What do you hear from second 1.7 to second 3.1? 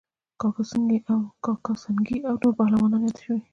سنگی او نور پهلوانان